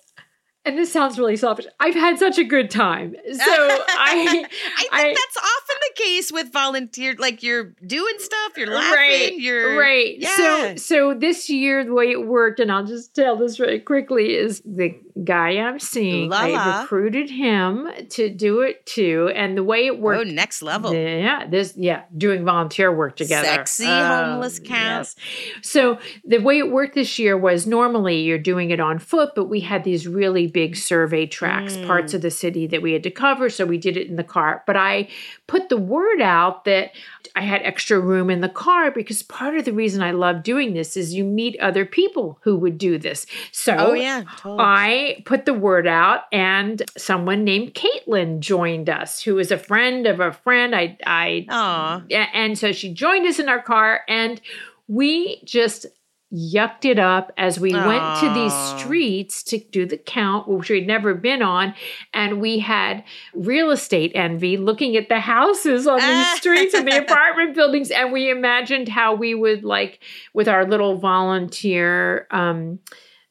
and 0.66 0.78
this 0.78 0.92
sounds 0.92 1.20
really 1.20 1.36
selfish. 1.36 1.68
I've 1.80 1.94
had 1.94 2.18
such 2.18 2.40
a 2.40 2.44
good 2.44 2.72
time. 2.72 3.16
So 3.16 3.40
I 3.40 4.26
I 4.28 4.28
think 4.32 4.48
I, 4.92 5.04
that's 5.04 5.38
often 5.38 5.75
the 5.96 6.04
case 6.04 6.32
with 6.32 6.52
volunteer 6.52 7.16
like 7.20 7.44
you're 7.44 7.76
doing 7.86 8.16
stuff, 8.18 8.58
you're 8.58 8.74
laughing, 8.74 8.94
right, 8.94 9.34
you're 9.38 9.80
Right. 9.80 10.16
Yeah. 10.18 10.36
So 10.36 10.76
so 10.76 11.14
this 11.14 11.50
year 11.50 11.84
the 11.84 11.94
way 11.94 12.12
it 12.12 12.26
worked 12.26 12.60
and 12.60 12.72
I'll 12.72 12.86
just 12.86 13.16
tell 13.16 13.36
this 13.38 13.60
really 13.60 13.80
quickly 13.80 14.36
is 14.36 14.62
the 14.66 14.98
guy 15.24 15.58
I'm 15.58 15.80
seeing 15.80 16.30
La 16.30 16.40
I 16.40 16.82
recruited 16.82 17.30
him 17.30 17.90
to 18.10 18.30
do 18.30 18.62
it 18.62 18.86
too 18.86 19.32
and 19.36 19.58
the 19.58 19.64
way 19.64 19.86
it 19.86 20.00
worked 20.00 20.16
Oh, 20.16 20.24
next 20.24 20.62
level. 20.62 20.94
Yeah, 20.94 21.46
this 21.48 21.74
yeah, 21.76 22.04
doing 22.18 22.46
volunteer 22.46 22.94
work 22.94 23.16
together. 23.16 23.46
Sexy 23.46 23.86
um, 23.86 24.32
homeless. 24.32 24.60
Yes. 24.64 25.16
So 25.62 26.00
the 26.24 26.40
way 26.40 26.60
it 26.60 26.72
worked 26.72 26.96
this 26.96 27.20
year 27.20 27.38
was 27.38 27.68
normally 27.68 28.22
you're 28.22 28.38
doing 28.38 28.72
it 28.72 28.80
on 28.80 29.00
foot, 29.00 29.32
but 29.36 29.46
we 29.46 29.62
had 29.62 29.84
these 29.84 30.08
really 30.08 30.48
big 30.48 30.76
survey 30.76 31.26
tracks, 31.26 31.76
mm. 31.76 31.86
parts 31.86 32.14
of 32.14 32.22
the 32.22 32.32
city 32.32 32.68
that 32.68 32.82
we 32.82 32.94
had 32.94 33.04
to 33.04 33.12
cover. 33.12 33.50
So 33.50 33.66
we 33.66 33.78
did 33.78 33.98
it 33.98 34.08
in 34.08 34.16
the 34.16 34.24
car. 34.24 34.64
But 34.66 34.78
I 34.78 35.10
put 35.48 35.70
the 35.70 35.78
word 35.88 36.22
out 36.22 36.66
that 36.66 36.92
I 37.36 37.42
had 37.42 37.62
extra 37.64 38.00
room 38.00 38.30
in 38.30 38.42
the 38.42 38.50
car 38.50 38.92
because 38.92 39.22
part 39.24 39.58
of 39.58 39.66
the 39.66 39.74
reason 39.74 40.02
I 40.02 40.12
love 40.12 40.42
doing 40.42 40.74
this 40.74 40.96
is 40.96 41.14
you 41.14 41.24
meet 41.24 41.60
other 41.60 41.86
people 41.86 42.40
who 42.42 42.56
would 42.58 42.78
do 42.78 42.98
this. 42.98 43.26
So 43.52 43.76
oh, 43.78 43.94
yeah, 43.94 44.24
totally. 44.38 44.58
I 44.60 45.24
put 45.26 45.46
the 45.46 45.54
word 45.54 45.86
out, 45.86 46.24
and 46.32 46.82
someone 46.98 47.44
named 47.44 47.74
Caitlin 47.74 48.40
joined 48.40 48.90
us, 48.90 49.22
who 49.22 49.38
is 49.38 49.52
a 49.52 49.58
friend 49.58 50.08
of 50.08 50.20
a 50.20 50.32
friend. 50.32 50.76
I, 50.76 50.98
I, 51.06 51.46
Aww. 51.50 52.30
and 52.34 52.58
so 52.58 52.72
she 52.72 52.94
joined 52.94 53.28
us 53.28 53.40
in 53.40 53.50
our 53.50 53.62
car, 53.62 54.02
and 54.08 54.40
we 54.88 55.42
just 55.44 55.86
yucked 56.34 56.86
it 56.86 57.00
up 57.00 57.32
as 57.38 57.60
we 57.60 57.72
Aww. 57.72 57.88
went 57.88 58.20
to 58.20 58.34
these 58.34 58.54
streets 58.82 59.44
to 59.44 59.58
do 59.58 59.86
the 59.86 59.98
count, 59.98 60.48
which 60.48 60.70
we'd 60.70 60.88
never 60.88 61.14
been 61.14 61.42
on. 61.42 61.74
And 62.14 62.42
we 62.42 62.60
had 62.60 63.04
real 63.34 63.72
estate 63.72 64.12
envy 64.16 64.58
looking 64.58 64.98
at 64.98 65.10
the 65.10 65.20
houses 65.20 65.88
on 65.88 66.00
these 66.00 66.28
streets 66.38 66.74
and 66.74 66.88
the 66.88 66.98
apartment 66.98 67.56
buildings. 67.56 67.92
And 67.92 68.12
we 68.12 68.30
imagined 68.30 68.90
how 68.90 69.14
we 69.14 69.36
would, 69.36 69.64
like, 69.64 70.00
with 70.34 70.48
our 70.48 70.66
little 70.66 70.98
volunteer, 70.98 72.28
um, 72.32 72.80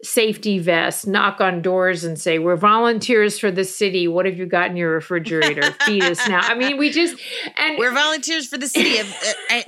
safety 0.05 0.59
vests, 0.59 1.07
knock 1.07 1.41
on 1.41 1.63
doors 1.63 2.05
and 2.05 2.19
say, 2.19 2.39
We're 2.39 2.57
volunteers 2.57 3.39
for 3.39 3.51
the 3.51 3.65
city. 3.65 4.07
What 4.07 4.27
have 4.27 4.37
you 4.37 4.47
got 4.47 4.71
in 4.71 4.77
your 4.77 4.93
refrigerator? 4.93 5.63
Feed 5.87 6.05
us 6.05 6.29
now. 6.29 6.41
I 6.41 6.55
mean, 6.55 6.77
we 6.77 6.91
just 6.91 7.17
and 7.57 7.79
we're 7.79 7.93
volunteers 7.93 8.47
for 8.47 8.59
the 8.59 8.69
city. 8.69 8.99
Of, 8.99 9.09
uh, 9.09 9.33
I, 9.51 9.65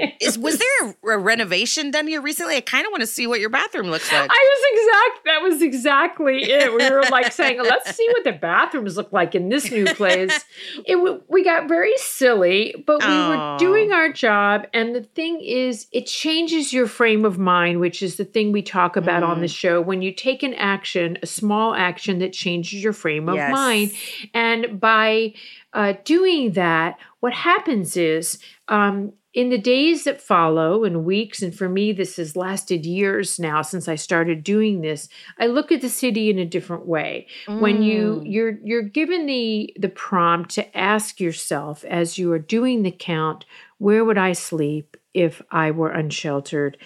I, 0.00 0.14
is, 0.20 0.38
was 0.38 0.58
there 0.58 0.88
a, 0.88 1.08
a, 1.10 1.18
renovation 1.18 1.90
done 1.90 2.06
here 2.06 2.20
recently? 2.20 2.56
I 2.56 2.60
kind 2.60 2.86
of 2.86 2.90
want 2.90 3.02
to 3.02 3.06
see 3.06 3.26
what 3.26 3.40
your 3.40 3.50
bathroom 3.50 3.90
looks 3.90 4.10
like. 4.10 4.30
I 4.30 4.56
was 4.56 4.64
exact. 4.72 5.24
That 5.26 5.42
was 5.42 5.62
exactly 5.62 6.44
it. 6.44 6.72
We 6.72 6.88
were 6.88 7.02
like 7.10 7.32
saying, 7.32 7.60
Let's 7.62 7.94
see 7.94 8.08
what 8.12 8.24
the 8.24 8.32
bathrooms 8.32 8.96
look 8.96 9.12
like 9.12 9.34
in 9.34 9.48
this 9.48 9.70
new 9.70 9.86
place. 9.86 10.44
It 10.86 10.96
we 11.28 11.44
got 11.44 11.68
very 11.68 11.96
silly, 11.96 12.74
but 12.86 13.00
we 13.00 13.08
oh. 13.08 13.28
were 13.28 13.58
doing 13.58 13.92
our 13.92 14.12
job. 14.12 14.66
And 14.72 14.94
the 14.94 15.02
thing 15.02 15.40
is, 15.40 15.86
it 15.92 16.06
changes 16.06 16.72
your 16.72 16.86
frame 16.86 17.24
of 17.24 17.38
mind, 17.38 17.80
which 17.80 18.02
is 18.02 18.16
the 18.16 18.24
thing 18.24 18.52
we 18.52 18.62
talk 18.62 18.96
about 18.96 19.22
mm. 19.22 19.28
on 19.28 19.40
the 19.40 19.46
mm. 19.46 19.50
When 19.80 20.02
you 20.02 20.12
take 20.12 20.42
an 20.42 20.54
action, 20.54 21.18
a 21.22 21.26
small 21.26 21.74
action 21.74 22.18
that 22.18 22.32
changes 22.32 22.82
your 22.82 22.92
frame 22.92 23.28
of 23.28 23.36
yes. 23.36 23.52
mind. 23.52 23.92
And 24.34 24.80
by 24.80 25.34
uh, 25.72 25.94
doing 26.04 26.52
that, 26.52 26.98
what 27.20 27.32
happens 27.32 27.96
is 27.96 28.38
um, 28.68 29.12
in 29.32 29.48
the 29.48 29.58
days 29.58 30.04
that 30.04 30.20
follow 30.20 30.82
and 30.82 31.04
weeks 31.04 31.40
and 31.40 31.54
for 31.54 31.68
me 31.68 31.92
this 31.92 32.16
has 32.16 32.34
lasted 32.34 32.84
years 32.84 33.38
now 33.38 33.62
since 33.62 33.86
i 33.86 33.94
started 33.94 34.42
doing 34.42 34.80
this 34.80 35.08
i 35.38 35.46
look 35.46 35.70
at 35.70 35.80
the 35.80 35.88
city 35.88 36.30
in 36.30 36.38
a 36.38 36.44
different 36.44 36.86
way 36.86 37.26
mm. 37.46 37.60
when 37.60 37.82
you 37.82 38.16
mm. 38.16 38.32
you're 38.32 38.58
you're 38.64 38.82
given 38.82 39.26
the 39.26 39.72
the 39.78 39.88
prompt 39.88 40.50
to 40.50 40.76
ask 40.76 41.20
yourself 41.20 41.84
as 41.84 42.18
you 42.18 42.32
are 42.32 42.38
doing 42.38 42.82
the 42.82 42.90
count 42.90 43.44
where 43.78 44.04
would 44.04 44.18
i 44.18 44.32
sleep 44.32 44.96
if 45.14 45.40
i 45.50 45.70
were 45.70 45.90
unsheltered 45.90 46.76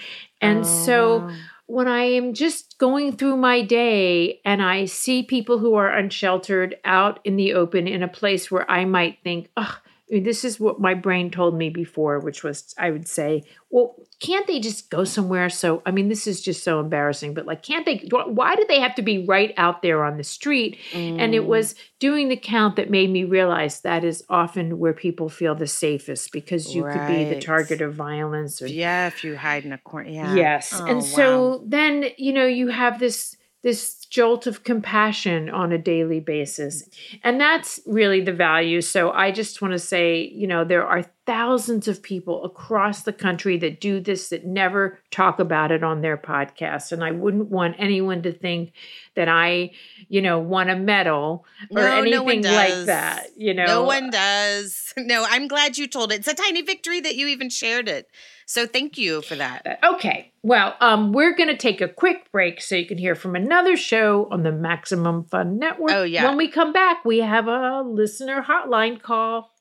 and 0.40 0.60
oh. 0.60 0.62
so 0.84 1.30
when 1.74 1.88
I 1.88 2.02
am 2.02 2.34
just 2.34 2.78
going 2.78 3.16
through 3.16 3.36
my 3.36 3.60
day 3.60 4.40
and 4.44 4.62
I 4.62 4.84
see 4.84 5.24
people 5.24 5.58
who 5.58 5.74
are 5.74 5.90
unsheltered 5.90 6.76
out 6.84 7.18
in 7.24 7.34
the 7.34 7.54
open 7.54 7.88
in 7.88 8.00
a 8.00 8.06
place 8.06 8.48
where 8.48 8.70
I 8.70 8.84
might 8.84 9.18
think, 9.24 9.50
oh, 9.56 9.78
this 10.08 10.44
is 10.44 10.60
what 10.60 10.80
my 10.80 10.92
brain 10.92 11.30
told 11.30 11.56
me 11.56 11.70
before, 11.70 12.20
which 12.20 12.42
was 12.42 12.74
I 12.78 12.90
would 12.90 13.08
say, 13.08 13.42
well, 13.70 13.96
can't 14.20 14.46
they 14.46 14.60
just 14.60 14.90
go 14.90 15.04
somewhere? 15.04 15.48
So, 15.48 15.82
I 15.86 15.90
mean, 15.90 16.08
this 16.08 16.26
is 16.26 16.42
just 16.42 16.62
so 16.62 16.78
embarrassing, 16.78 17.32
but 17.32 17.46
like, 17.46 17.62
can't 17.62 17.86
they? 17.86 18.06
Why 18.10 18.54
do 18.54 18.64
they 18.68 18.80
have 18.80 18.94
to 18.96 19.02
be 19.02 19.24
right 19.24 19.54
out 19.56 19.80
there 19.80 20.04
on 20.04 20.18
the 20.18 20.24
street? 20.24 20.78
Mm. 20.92 21.20
And 21.20 21.34
it 21.34 21.42
mm. 21.42 21.46
was 21.46 21.74
doing 22.00 22.28
the 22.28 22.36
count 22.36 22.76
that 22.76 22.90
made 22.90 23.10
me 23.10 23.24
realize 23.24 23.80
that 23.80 24.04
is 24.04 24.22
often 24.28 24.78
where 24.78 24.92
people 24.92 25.28
feel 25.30 25.54
the 25.54 25.66
safest 25.66 26.32
because 26.32 26.74
you 26.74 26.84
right. 26.84 26.92
could 26.94 27.08
be 27.08 27.24
the 27.24 27.40
target 27.40 27.80
of 27.80 27.94
violence. 27.94 28.60
Or, 28.60 28.66
yeah, 28.66 29.06
if 29.06 29.24
you 29.24 29.36
hide 29.36 29.64
in 29.64 29.72
a 29.72 29.78
corner. 29.78 30.10
Yeah. 30.10 30.34
Yes. 30.34 30.72
Oh, 30.74 30.84
and 30.84 31.02
so 31.02 31.48
wow. 31.48 31.64
then, 31.66 32.06
you 32.18 32.32
know, 32.32 32.46
you 32.46 32.68
have 32.68 32.98
this 32.98 33.36
this 33.62 34.03
jolt 34.14 34.46
of 34.46 34.62
compassion 34.62 35.50
on 35.50 35.72
a 35.72 35.78
daily 35.78 36.20
basis. 36.20 36.88
And 37.24 37.40
that's 37.40 37.80
really 37.84 38.20
the 38.20 38.32
value. 38.32 38.80
So 38.80 39.10
I 39.10 39.32
just 39.32 39.60
want 39.60 39.72
to 39.72 39.78
say, 39.80 40.30
you 40.32 40.46
know, 40.46 40.64
there 40.64 40.86
are 40.86 41.04
thousands 41.26 41.88
of 41.88 42.02
people 42.02 42.44
across 42.44 43.02
the 43.02 43.12
country 43.12 43.56
that 43.56 43.80
do 43.80 43.98
this 43.98 44.28
that 44.28 44.44
never 44.44 44.98
talk 45.10 45.40
about 45.40 45.72
it 45.72 45.82
on 45.82 46.02
their 46.02 46.18
podcast. 46.18 46.92
And 46.92 47.02
I 47.02 47.12
wouldn't 47.12 47.48
want 47.48 47.76
anyone 47.78 48.22
to 48.22 48.32
think 48.32 48.72
that 49.14 49.28
I, 49.28 49.70
you 50.08 50.20
know, 50.20 50.38
want 50.38 50.68
a 50.68 50.76
medal 50.76 51.46
or 51.70 51.82
no, 51.82 51.96
anything 51.96 52.42
no 52.42 52.52
like 52.52 52.86
that. 52.86 53.28
You 53.36 53.54
know, 53.54 53.64
no 53.64 53.82
one 53.82 54.10
does. 54.10 54.80
No, 54.96 55.26
I'm 55.28 55.48
glad 55.48 55.76
you 55.76 55.88
told 55.88 56.12
it. 56.12 56.20
It's 56.20 56.28
a 56.28 56.34
tiny 56.34 56.62
victory 56.62 57.00
that 57.00 57.16
you 57.16 57.26
even 57.26 57.50
shared 57.50 57.88
it. 57.88 58.08
So 58.46 58.66
thank 58.66 58.96
you 58.96 59.22
for 59.22 59.34
that. 59.34 59.80
Okay. 59.82 60.32
Well, 60.42 60.76
um, 60.80 61.12
we're 61.12 61.34
going 61.34 61.48
to 61.48 61.56
take 61.56 61.80
a 61.80 61.88
quick 61.88 62.30
break 62.30 62.60
so 62.60 62.76
you 62.76 62.86
can 62.86 62.98
hear 62.98 63.14
from 63.14 63.34
another 63.34 63.76
show 63.76 64.28
on 64.30 64.42
the 64.44 64.52
Maximum 64.52 65.24
Fun 65.24 65.58
Network. 65.58 65.90
Oh, 65.90 66.04
yeah. 66.04 66.26
When 66.26 66.36
we 66.36 66.48
come 66.48 66.72
back, 66.72 67.04
we 67.04 67.18
have 67.18 67.48
a 67.48 67.82
listener 67.82 68.42
hotline 68.42 69.02
call. 69.02 69.53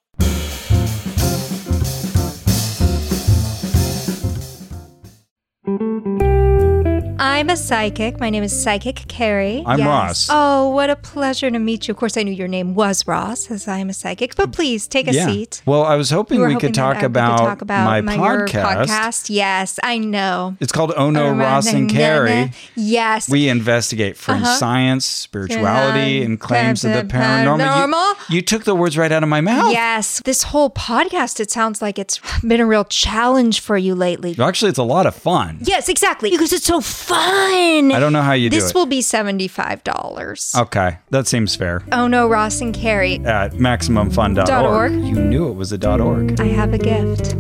I'm 7.26 7.50
a 7.50 7.56
psychic. 7.56 8.20
My 8.20 8.30
name 8.30 8.44
is 8.44 8.52
Psychic 8.52 9.08
Carrie. 9.08 9.64
I'm 9.66 9.80
yes. 9.80 9.88
Ross. 9.88 10.28
Oh, 10.30 10.72
what 10.72 10.90
a 10.90 10.98
pleasure 10.98 11.50
to 11.50 11.58
meet 11.58 11.88
you. 11.88 11.94
Of 11.94 11.98
course, 11.98 12.18
I 12.18 12.24
knew 12.24 12.34
your 12.34 12.50
name 12.50 12.76
was 12.76 13.08
Ross, 13.08 13.50
as 13.50 13.66
I 13.66 13.78
am 13.78 13.90
a 13.90 13.94
psychic. 13.94 14.36
But 14.36 14.52
please 14.52 14.88
take 14.88 15.08
a 15.08 15.14
yeah. 15.14 15.28
seat. 15.28 15.62
Well, 15.66 15.84
I 15.84 15.96
was 15.96 16.10
hoping 16.10 16.42
we, 16.42 16.52
hoping 16.52 16.60
could, 16.60 16.74
talk 16.74 17.02
about 17.02 17.38
could 17.38 17.46
talk 17.46 17.62
about 17.62 17.86
my, 17.86 18.02
my 18.02 18.18
podcast. 18.18 18.88
podcast. 18.88 19.30
Yes, 19.30 19.80
I 19.82 20.00
know. 20.00 20.58
It's 20.60 20.74
called 20.74 20.92
Oh 20.98 21.12
No, 21.12 21.32
Ross 21.32 21.72
and 21.72 21.90
Carrie. 21.90 22.52
Yes. 22.76 23.30
We 23.30 23.48
investigate 23.48 24.18
fringe 24.18 24.44
uh-huh. 24.44 24.58
science, 24.58 25.06
spirituality, 25.06 26.24
and 26.24 26.38
claims 26.38 26.84
of 26.84 26.92
the 26.92 27.04
paranormal. 27.04 28.16
You, 28.30 28.36
you 28.36 28.42
took 28.42 28.66
the 28.66 28.76
words 28.76 28.98
right 28.98 29.14
out 29.14 29.24
of 29.24 29.30
my 29.30 29.40
mouth. 29.40 29.72
Yes. 29.72 30.22
This 30.26 30.44
whole 30.44 30.72
podcast, 30.72 31.40
it 31.40 31.52
sounds 31.52 31.82
like 31.82 31.98
it's 31.98 32.20
been 32.42 32.60
a 32.60 32.66
real 32.66 32.84
challenge 32.84 33.62
for 33.62 33.78
you 33.78 33.96
lately. 33.96 34.36
Actually, 34.38 34.72
it's 34.72 34.78
a 34.78 34.84
lot 34.84 35.06
of 35.06 35.16
fun. 35.16 35.60
Yes, 35.62 35.88
exactly. 35.88 36.30
Because 36.30 36.52
it's 36.52 36.66
so 36.66 36.82
fun. 36.82 37.13
I 37.16 38.00
don't 38.00 38.14
know 38.14 38.22
how 38.22 38.34
you 38.34 38.50
this 38.50 38.58
do 38.60 38.64
it. 38.64 38.68
This 38.68 38.74
will 38.74 38.86
be 38.86 39.02
$75. 39.02 40.60
Okay, 40.62 40.98
that 41.12 41.28
seems 41.28 41.56
fair. 41.56 41.84
Oh 41.92 42.08
no, 42.08 42.28
Ross 42.28 42.60
and 42.62 42.74
Carrie. 42.74 43.16
At 43.26 43.54
MaximumFun.org. 43.54 44.94
You 44.94 45.16
knew 45.16 45.48
it 45.50 45.54
was 45.54 45.72
a 45.72 46.00
.org. 46.00 46.40
I 46.40 46.46
have 46.46 46.74
a 46.74 46.78
gift. 46.78 47.36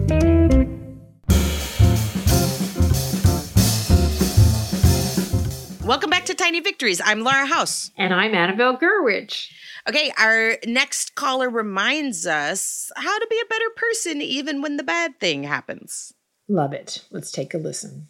Welcome 5.85 6.09
back 6.09 6.25
to 6.25 6.33
Tiny 6.33 6.61
Victories. 6.61 7.01
I'm 7.03 7.21
Laura 7.21 7.45
House. 7.45 7.91
And 7.97 8.13
I'm 8.13 8.33
Annabelle 8.33 8.77
Gurwitch. 8.77 9.49
Okay, 9.87 10.13
our 10.17 10.57
next 10.65 11.15
caller 11.15 11.49
reminds 11.49 12.25
us 12.25 12.89
how 12.95 13.19
to 13.19 13.27
be 13.29 13.37
a 13.43 13.49
better 13.49 13.69
person 13.75 14.21
even 14.21 14.61
when 14.61 14.77
the 14.77 14.83
bad 14.83 15.19
thing 15.19 15.43
happens. 15.43 16.13
Love 16.47 16.71
it. 16.73 17.03
Let's 17.11 17.31
take 17.31 17.53
a 17.53 17.57
listen. 17.57 18.07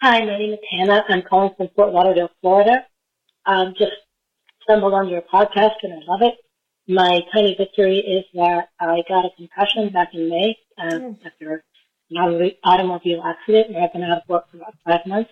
Hi, 0.00 0.20
my 0.20 0.38
name 0.38 0.52
is 0.52 0.60
Hannah. 0.70 1.02
I'm 1.08 1.22
calling 1.22 1.52
from 1.56 1.70
Fort 1.74 1.92
Lauderdale, 1.92 2.30
Florida. 2.40 2.86
Um, 3.46 3.74
just 3.76 3.90
stumbled 4.62 4.94
on 4.94 5.08
your 5.08 5.22
podcast 5.22 5.74
and 5.82 5.92
I 5.92 5.96
love 6.06 6.22
it. 6.22 6.34
My 6.86 7.20
tiny 7.34 7.56
victory 7.56 7.98
is 7.98 8.24
that 8.34 8.68
I 8.78 9.02
got 9.08 9.24
a 9.24 9.30
concussion 9.36 9.88
back 9.88 10.10
in 10.14 10.28
May 10.28 10.56
uh, 10.78 10.84
mm. 10.84 11.18
after 11.26 11.64
an 12.12 12.52
automobile 12.62 13.24
accident 13.26 13.74
and 13.74 13.78
I've 13.78 13.92
been 13.92 14.04
out 14.04 14.18
of 14.18 14.28
work 14.28 14.48
for 14.52 14.58
about 14.58 14.74
five 14.86 15.04
months. 15.04 15.30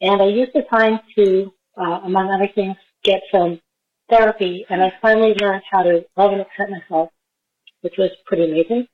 And 0.00 0.20
I 0.20 0.26
used 0.26 0.52
the 0.52 0.62
time 0.62 0.98
to, 1.14 1.54
uh, 1.76 2.00
among 2.02 2.28
other 2.28 2.48
things, 2.52 2.74
get 3.04 3.22
some 3.30 3.60
therapy 4.10 4.66
and 4.68 4.82
I 4.82 4.92
finally 5.00 5.36
learned 5.40 5.62
how 5.70 5.84
to 5.84 6.04
love 6.16 6.32
and 6.32 6.40
accept 6.40 6.70
myself, 6.72 7.10
which 7.82 7.94
was 7.98 8.10
pretty 8.26 8.50
amazing. 8.50 8.88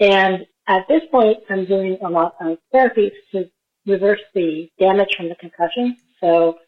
And 0.00 0.46
at 0.66 0.88
this 0.88 1.02
point, 1.10 1.40
I'm 1.50 1.66
doing 1.66 1.98
a 2.02 2.08
lot 2.08 2.36
of 2.40 2.56
therapy 2.72 3.12
to 3.32 3.50
reverse 3.86 4.20
the 4.34 4.70
damage 4.78 5.08
from 5.16 5.28
the 5.28 5.34
concussion. 5.36 5.96
So 6.20 6.58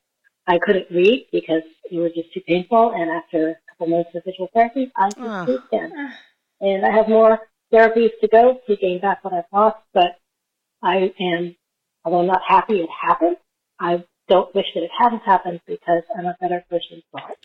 I 0.47 0.59
couldn't 0.59 0.87
read 0.91 1.29
because 1.33 1.63
it 1.91 1.99
was 1.99 2.13
just 2.15 2.33
too 2.33 2.41
painful. 2.47 2.93
And 2.93 3.11
after 3.11 3.51
a 3.51 3.57
couple 3.71 3.89
months 3.89 4.11
of 4.15 4.25
visual 4.25 4.49
therapy, 4.55 4.91
I 4.97 5.11
could 5.11 5.25
oh. 5.25 5.47
read 5.47 5.61
again. 5.73 6.15
And 6.61 6.85
I 6.85 6.91
have 6.91 7.09
more 7.09 7.41
therapies 7.73 8.11
to 8.21 8.29
go 8.29 8.61
to 8.67 8.77
gain 8.77 9.01
back 9.01 9.25
what 9.25 9.35
I've 9.35 9.45
lost. 9.53 9.79
But 9.93 10.19
I 10.83 11.13
am, 11.21 11.57
although 12.05 12.21
I'm 12.21 12.27
not 12.27 12.43
happy 12.47 12.81
it 12.81 12.91
happened, 12.91 13.37
I 13.79 14.05
don't 14.29 14.55
wish 14.55 14.67
that 14.75 14.83
it 14.83 14.91
hadn't 14.97 15.23
happened 15.23 15.61
because 15.67 16.03
I'm 16.17 16.27
a 16.27 16.37
better 16.41 16.65
person 16.69 17.03
for 17.11 17.21
it. 17.31 17.39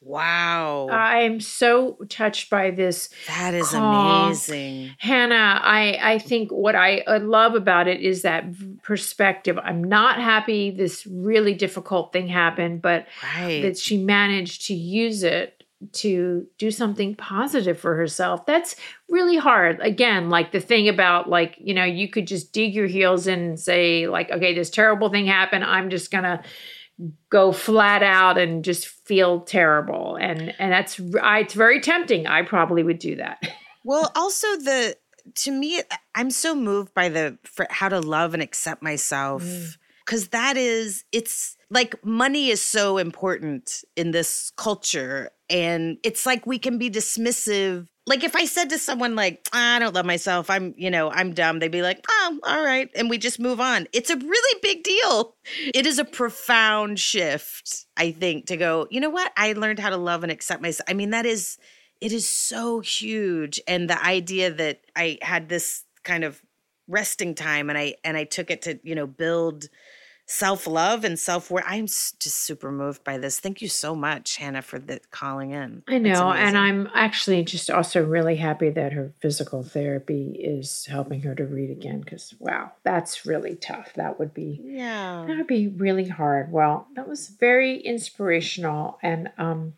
Wow. 0.00 0.88
I'm 0.90 1.40
so 1.40 1.98
touched 2.08 2.48
by 2.48 2.70
this. 2.70 3.08
That 3.26 3.54
is 3.54 3.70
call. 3.70 4.26
amazing. 4.26 4.94
Hannah, 4.98 5.60
I, 5.62 5.98
I 6.00 6.18
think 6.18 6.50
what 6.52 6.76
I 6.76 7.02
love 7.18 7.54
about 7.54 7.88
it 7.88 8.00
is 8.00 8.22
that 8.22 8.44
perspective. 8.82 9.58
I'm 9.58 9.82
not 9.82 10.20
happy 10.20 10.70
this 10.70 11.06
really 11.06 11.54
difficult 11.54 12.12
thing 12.12 12.28
happened, 12.28 12.82
but 12.82 13.06
right. 13.34 13.62
that 13.62 13.78
she 13.78 13.96
managed 13.96 14.66
to 14.66 14.74
use 14.74 15.22
it 15.22 15.64
to 15.92 16.46
do 16.58 16.70
something 16.70 17.14
positive 17.14 17.78
for 17.78 17.96
herself. 17.96 18.46
That's 18.46 18.76
really 19.08 19.36
hard. 19.36 19.80
Again, 19.80 20.30
like 20.30 20.52
the 20.52 20.60
thing 20.60 20.88
about 20.88 21.28
like, 21.28 21.56
you 21.58 21.74
know, 21.74 21.84
you 21.84 22.08
could 22.08 22.26
just 22.26 22.52
dig 22.52 22.74
your 22.74 22.86
heels 22.86 23.26
in 23.26 23.40
and 23.40 23.60
say 23.60 24.08
like, 24.08 24.30
okay, 24.30 24.54
this 24.54 24.70
terrible 24.70 25.10
thing 25.10 25.26
happened. 25.26 25.64
I'm 25.64 25.90
just 25.90 26.10
going 26.10 26.24
to 26.24 26.42
go 27.30 27.52
flat 27.52 28.02
out 28.02 28.38
and 28.38 28.64
just 28.64 28.86
feel 28.86 29.40
terrible. 29.40 30.16
And 30.20 30.54
and 30.58 30.72
that's 30.72 31.00
I, 31.22 31.40
it's 31.40 31.54
very 31.54 31.80
tempting. 31.80 32.26
I 32.26 32.42
probably 32.42 32.82
would 32.82 32.98
do 32.98 33.16
that. 33.16 33.38
Well 33.88 34.10
also 34.16 34.48
the 34.56 34.96
to 35.34 35.50
me 35.50 35.82
i'm 36.14 36.30
so 36.30 36.54
moved 36.54 36.94
by 36.94 37.08
the 37.08 37.38
how 37.70 37.88
to 37.88 38.00
love 38.00 38.34
and 38.34 38.42
accept 38.42 38.82
myself 38.82 39.42
because 40.04 40.28
mm. 40.28 40.30
that 40.30 40.56
is 40.56 41.04
it's 41.12 41.56
like 41.70 42.04
money 42.04 42.48
is 42.48 42.62
so 42.62 42.98
important 42.98 43.84
in 43.96 44.12
this 44.12 44.52
culture 44.56 45.30
And 45.48 45.98
it's 46.02 46.26
like 46.26 46.46
we 46.46 46.58
can 46.58 46.78
be 46.78 46.90
dismissive. 46.90 47.86
Like 48.06 48.22
if 48.22 48.36
I 48.36 48.44
said 48.44 48.70
to 48.70 48.78
someone 48.78 49.16
like, 49.16 49.48
I 49.52 49.78
don't 49.78 49.94
love 49.94 50.06
myself, 50.06 50.48
I'm, 50.48 50.74
you 50.76 50.90
know, 50.90 51.10
I'm 51.10 51.34
dumb, 51.34 51.58
they'd 51.58 51.72
be 51.72 51.82
like, 51.82 52.04
oh, 52.08 52.38
all 52.44 52.62
right. 52.62 52.88
And 52.94 53.10
we 53.10 53.18
just 53.18 53.40
move 53.40 53.60
on. 53.60 53.88
It's 53.92 54.10
a 54.10 54.16
really 54.16 54.60
big 54.62 54.84
deal. 54.84 55.34
It 55.74 55.86
is 55.86 55.98
a 55.98 56.04
profound 56.04 57.00
shift, 57.00 57.86
I 57.96 58.12
think, 58.12 58.46
to 58.46 58.56
go, 58.56 58.86
you 58.90 59.00
know 59.00 59.10
what? 59.10 59.32
I 59.36 59.54
learned 59.54 59.80
how 59.80 59.90
to 59.90 59.96
love 59.96 60.22
and 60.22 60.30
accept 60.30 60.62
myself. 60.62 60.88
I 60.88 60.94
mean, 60.94 61.10
that 61.10 61.26
is, 61.26 61.58
it 62.00 62.12
is 62.12 62.28
so 62.28 62.80
huge. 62.80 63.60
And 63.66 63.90
the 63.90 64.00
idea 64.04 64.52
that 64.52 64.82
I 64.94 65.18
had 65.20 65.48
this 65.48 65.82
kind 66.04 66.22
of 66.22 66.40
resting 66.86 67.34
time 67.34 67.68
and 67.70 67.78
I, 67.78 67.96
and 68.04 68.16
I 68.16 68.22
took 68.22 68.52
it 68.52 68.62
to, 68.62 68.78
you 68.84 68.94
know, 68.94 69.08
build 69.08 69.68
self 70.26 70.66
love 70.66 71.04
and 71.04 71.18
self 71.18 71.50
worth. 71.50 71.64
I'm 71.66 71.86
just 71.86 72.20
super 72.20 72.70
moved 72.70 73.04
by 73.04 73.16
this. 73.16 73.40
Thank 73.40 73.62
you 73.62 73.68
so 73.68 73.94
much, 73.94 74.36
Hannah, 74.36 74.62
for 74.62 74.78
the 74.78 75.00
calling 75.10 75.52
in. 75.52 75.82
I 75.88 75.98
know, 75.98 76.32
and 76.32 76.58
I'm 76.58 76.88
actually 76.94 77.44
just 77.44 77.70
also 77.70 78.04
really 78.04 78.36
happy 78.36 78.70
that 78.70 78.92
her 78.92 79.12
physical 79.20 79.62
therapy 79.62 80.36
is 80.38 80.86
helping 80.86 81.22
her 81.22 81.34
to 81.34 81.44
read 81.44 81.70
again. 81.70 82.00
Because 82.00 82.34
wow, 82.38 82.72
that's 82.82 83.24
really 83.24 83.54
tough. 83.54 83.94
That 83.94 84.18
would 84.18 84.34
be 84.34 84.60
yeah, 84.62 85.24
that 85.26 85.36
would 85.36 85.46
be 85.46 85.68
really 85.68 86.08
hard. 86.08 86.52
Well, 86.52 86.88
that 86.96 87.08
was 87.08 87.28
very 87.28 87.78
inspirational 87.78 88.98
and 89.02 89.30
um 89.38 89.74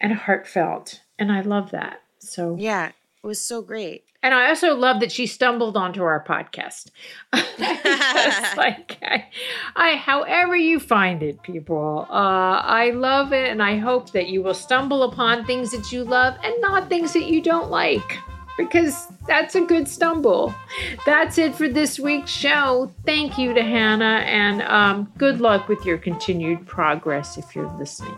and 0.00 0.12
heartfelt, 0.12 1.00
and 1.18 1.32
I 1.32 1.40
love 1.40 1.70
that. 1.70 2.02
So 2.18 2.56
yeah, 2.58 2.92
it 3.24 3.26
was 3.26 3.40
so 3.40 3.62
great. 3.62 4.04
And 4.22 4.34
I 4.34 4.50
also 4.50 4.74
love 4.74 5.00
that 5.00 5.10
she 5.10 5.26
stumbled 5.26 5.78
onto 5.78 6.02
our 6.02 6.22
podcast. 6.22 6.90
like, 7.32 8.98
I, 9.02 9.26
I, 9.74 9.96
however 9.96 10.54
you 10.54 10.78
find 10.78 11.22
it, 11.22 11.42
people, 11.42 12.06
uh, 12.10 12.60
I 12.62 12.90
love 12.90 13.32
it, 13.32 13.48
and 13.48 13.62
I 13.62 13.78
hope 13.78 14.12
that 14.12 14.28
you 14.28 14.42
will 14.42 14.54
stumble 14.54 15.04
upon 15.04 15.46
things 15.46 15.70
that 15.70 15.90
you 15.90 16.04
love 16.04 16.36
and 16.44 16.54
not 16.60 16.90
things 16.90 17.14
that 17.14 17.24
you 17.24 17.40
don't 17.40 17.70
like, 17.70 18.18
because 18.58 19.06
that's 19.26 19.54
a 19.54 19.62
good 19.62 19.88
stumble. 19.88 20.54
That's 21.06 21.38
it 21.38 21.54
for 21.54 21.68
this 21.68 21.98
week's 21.98 22.30
show. 22.30 22.92
Thank 23.06 23.38
you 23.38 23.54
to 23.54 23.62
Hannah, 23.62 24.22
and 24.26 24.60
um, 24.62 25.12
good 25.16 25.40
luck 25.40 25.68
with 25.68 25.86
your 25.86 25.96
continued 25.96 26.66
progress 26.66 27.38
if 27.38 27.56
you're 27.56 27.72
listening. 27.78 28.16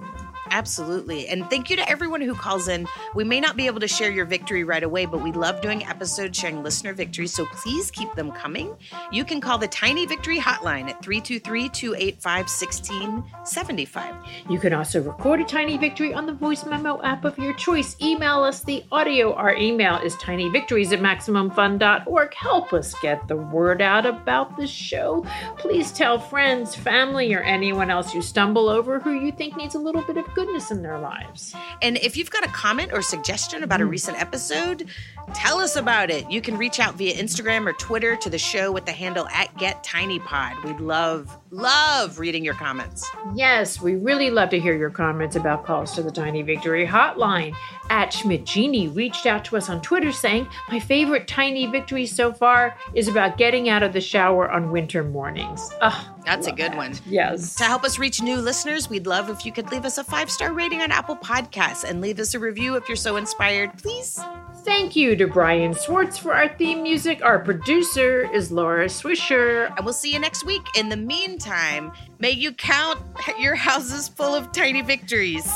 Absolutely. 0.50 1.28
And 1.28 1.48
thank 1.50 1.70
you 1.70 1.76
to 1.76 1.88
everyone 1.88 2.20
who 2.20 2.34
calls 2.34 2.68
in. 2.68 2.86
We 3.14 3.24
may 3.24 3.40
not 3.40 3.56
be 3.56 3.66
able 3.66 3.80
to 3.80 3.88
share 3.88 4.10
your 4.10 4.24
victory 4.24 4.64
right 4.64 4.82
away, 4.82 5.06
but 5.06 5.22
we 5.22 5.32
love 5.32 5.60
doing 5.60 5.84
episodes 5.86 6.38
sharing 6.38 6.62
listener 6.62 6.92
victories. 6.92 7.34
So 7.34 7.46
please 7.46 7.90
keep 7.90 8.12
them 8.14 8.32
coming. 8.32 8.74
You 9.10 9.24
can 9.24 9.40
call 9.40 9.58
the 9.58 9.68
Tiny 9.68 10.06
Victory 10.06 10.38
Hotline 10.38 10.88
at 10.88 11.02
323 11.02 11.68
285 11.68 12.46
1675. 12.48 14.14
You 14.48 14.58
can 14.58 14.72
also 14.72 15.02
record 15.02 15.40
a 15.40 15.44
Tiny 15.44 15.76
Victory 15.76 16.14
on 16.14 16.26
the 16.26 16.32
voice 16.32 16.64
memo 16.64 17.02
app 17.02 17.24
of 17.24 17.38
your 17.38 17.54
choice. 17.54 17.96
Email 18.00 18.42
us 18.42 18.62
the 18.62 18.84
audio. 18.92 19.34
Our 19.34 19.54
email 19.56 19.96
is 19.98 20.14
tinyvictories 20.16 20.92
at 20.92 21.00
MaximumFun.org. 21.00 22.34
Help 22.34 22.72
us 22.72 22.94
get 23.00 23.26
the 23.28 23.36
word 23.36 23.82
out 23.82 24.06
about 24.06 24.56
the 24.56 24.66
show. 24.66 25.24
Please 25.58 25.92
tell 25.92 26.18
friends, 26.18 26.74
family, 26.74 27.34
or 27.34 27.40
anyone 27.42 27.90
else 27.90 28.14
you 28.14 28.22
stumble 28.22 28.68
over 28.68 29.00
who 29.00 29.12
you 29.12 29.32
think 29.32 29.56
needs 29.56 29.74
a 29.74 29.78
little 29.78 30.02
bit 30.02 30.16
of 30.16 30.24
goodness 30.36 30.70
in 30.70 30.82
their 30.82 30.98
lives. 30.98 31.54
And 31.80 31.96
if 31.96 32.14
you've 32.14 32.30
got 32.30 32.44
a 32.44 32.48
comment 32.48 32.92
or 32.92 33.00
suggestion 33.00 33.62
about 33.62 33.80
mm. 33.80 33.84
a 33.84 33.86
recent 33.86 34.20
episode, 34.20 34.86
tell 35.32 35.58
us 35.60 35.76
about 35.76 36.10
it. 36.10 36.30
You 36.30 36.42
can 36.42 36.58
reach 36.58 36.78
out 36.78 36.94
via 36.96 37.14
Instagram 37.14 37.66
or 37.66 37.72
Twitter 37.72 38.16
to 38.16 38.28
the 38.28 38.36
show 38.36 38.70
with 38.70 38.84
the 38.84 38.92
handle 38.92 39.26
at 39.28 39.52
GetTinyPod. 39.54 40.62
We'd 40.62 40.78
love, 40.78 41.34
love 41.50 42.18
reading 42.18 42.44
your 42.44 42.52
comments. 42.52 43.10
Yes, 43.34 43.80
we 43.80 43.94
really 43.94 44.30
love 44.30 44.50
to 44.50 44.60
hear 44.60 44.76
your 44.76 44.90
comments 44.90 45.36
about 45.36 45.64
calls 45.64 45.94
to 45.94 46.02
the 46.02 46.12
Tiny 46.12 46.42
Victory 46.42 46.86
Hotline. 46.86 47.54
At 47.88 48.12
Schmidt 48.12 48.44
Genie 48.44 48.88
reached 48.88 49.24
out 49.24 49.42
to 49.46 49.56
us 49.56 49.70
on 49.70 49.80
Twitter 49.80 50.12
saying, 50.12 50.48
My 50.68 50.80
favorite 50.80 51.26
tiny 51.26 51.66
victory 51.66 52.04
so 52.04 52.30
far 52.30 52.76
is 52.94 53.08
about 53.08 53.38
getting 53.38 53.70
out 53.70 53.82
of 53.82 53.94
the 53.94 54.02
shower 54.02 54.50
on 54.50 54.70
winter 54.70 55.02
mornings. 55.02 55.70
Oh, 55.80 56.15
That's 56.26 56.48
a 56.48 56.52
good 56.52 56.74
one. 56.74 56.92
Yes. 57.06 57.54
To 57.54 57.64
help 57.64 57.84
us 57.84 58.00
reach 58.00 58.20
new 58.20 58.38
listeners, 58.38 58.90
we'd 58.90 59.06
love 59.06 59.30
if 59.30 59.46
you 59.46 59.52
could 59.52 59.70
leave 59.70 59.84
us 59.84 59.96
a 59.96 60.02
five 60.02 60.28
star 60.28 60.52
rating 60.52 60.82
on 60.82 60.90
Apple 60.90 61.14
Podcasts 61.14 61.84
and 61.84 62.00
leave 62.00 62.18
us 62.18 62.34
a 62.34 62.40
review 62.40 62.74
if 62.74 62.88
you're 62.88 62.96
so 62.96 63.16
inspired, 63.16 63.78
please. 63.78 64.20
Thank 64.64 64.96
you 64.96 65.14
to 65.14 65.28
Brian 65.28 65.72
Swartz 65.72 66.18
for 66.18 66.34
our 66.34 66.48
theme 66.48 66.82
music. 66.82 67.24
Our 67.24 67.38
producer 67.38 68.28
is 68.34 68.50
Laura 68.50 68.86
Swisher. 68.86 69.72
And 69.76 69.84
we'll 69.84 69.94
see 69.94 70.12
you 70.12 70.18
next 70.18 70.44
week. 70.44 70.62
In 70.74 70.88
the 70.88 70.96
meantime, 70.96 71.92
may 72.18 72.32
you 72.32 72.50
count 72.52 72.98
your 73.38 73.54
houses 73.54 74.08
full 74.08 74.34
of 74.34 74.50
tiny 74.50 74.82
victories. 74.82 75.46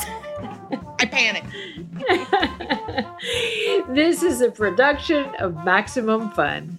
I 1.00 1.06
panic. 1.06 1.42
this 3.88 4.22
is 4.22 4.40
a 4.40 4.50
production 4.52 5.35
of 5.40 5.64
Maximum 5.64 6.30
Fun. 6.30 6.78